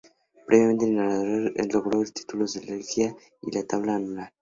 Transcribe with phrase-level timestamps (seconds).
[0.47, 4.31] Previamente, el entrenador había logrado los títulos de la Liguilla y la tabla anual.